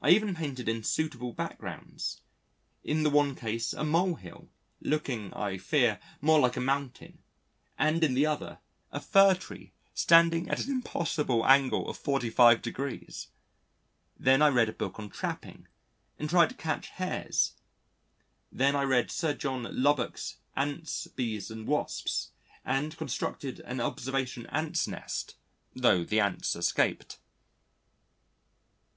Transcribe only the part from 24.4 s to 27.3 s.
Ants' nest (though the Ants escaped).